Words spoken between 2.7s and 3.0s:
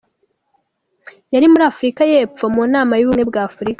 nama